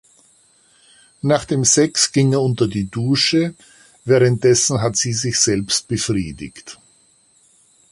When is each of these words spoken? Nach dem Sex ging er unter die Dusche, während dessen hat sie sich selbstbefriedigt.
Nach 1.21 1.45
dem 1.45 1.63
Sex 1.63 2.11
ging 2.11 2.33
er 2.33 2.41
unter 2.41 2.67
die 2.67 2.89
Dusche, 2.89 3.53
während 4.03 4.43
dessen 4.43 4.81
hat 4.81 4.95
sie 4.97 5.13
sich 5.13 5.37
selbstbefriedigt. 5.39 6.79